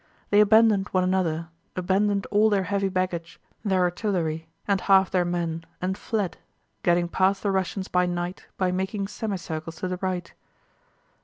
They 0.31 0.39
abandoned 0.39 0.87
one 0.87 1.03
another, 1.03 1.49
abandoned 1.75 2.25
all 2.31 2.49
their 2.49 2.63
heavy 2.63 2.89
baggage, 2.89 3.39
their 3.63 3.83
artillery, 3.83 4.47
and 4.67 4.81
half 4.81 5.11
their 5.11 5.25
men, 5.25 5.63
and 5.79 5.95
fled, 5.95 6.39
getting 6.81 7.07
past 7.07 7.43
the 7.43 7.51
Russians 7.51 7.87
by 7.87 8.07
night 8.07 8.47
by 8.57 8.71
making 8.71 9.09
semicircles 9.09 9.75
to 9.75 9.87
the 9.87 9.97
right. 10.01 10.33